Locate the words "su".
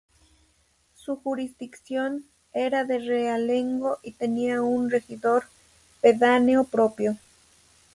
0.95-1.17